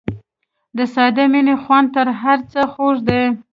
[0.77, 3.21] د ساده مینې خوند تر هر څه خوږ دی.